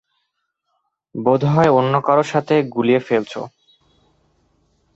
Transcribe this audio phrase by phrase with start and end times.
[1.15, 3.41] বোধহয় অন্যকারো সাথে গুলিয়ে ফেলছো।